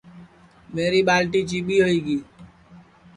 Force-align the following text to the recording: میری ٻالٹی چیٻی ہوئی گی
میری 0.75 1.01
ٻالٹی 1.07 1.41
چیٻی 1.49 1.77
ہوئی 1.81 1.99
گی 2.05 2.17